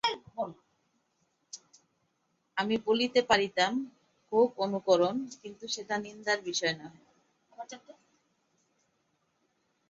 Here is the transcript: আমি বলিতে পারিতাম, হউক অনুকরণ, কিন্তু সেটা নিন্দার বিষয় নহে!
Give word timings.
আমি 2.57 2.75
বলিতে 2.87 3.19
পারিতাম, 3.29 3.73
হউক 4.31 4.51
অনুকরণ, 4.59 5.15
কিন্তু 5.41 5.65
সেটা 5.67 5.95
নিন্দার 5.97 6.39
বিষয় 6.47 6.73
নহে! 6.79 7.01